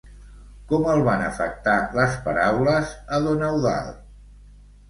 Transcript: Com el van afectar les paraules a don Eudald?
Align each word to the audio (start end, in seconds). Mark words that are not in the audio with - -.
Com 0.71 0.87
el 0.93 1.01
van 1.07 1.25
afectar 1.25 1.75
les 1.99 2.17
paraules 2.29 2.97
a 3.19 3.21
don 3.27 3.47
Eudald? 3.51 4.05